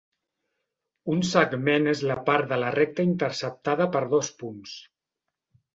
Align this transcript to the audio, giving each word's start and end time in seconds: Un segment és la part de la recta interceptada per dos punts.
Un 1.15 1.21
segment 1.33 1.91
és 1.93 2.03
la 2.13 2.17
part 2.31 2.49
de 2.55 2.59
la 2.65 2.73
recta 2.79 3.07
interceptada 3.11 3.91
per 3.99 4.05
dos 4.17 4.35
punts. 4.43 4.77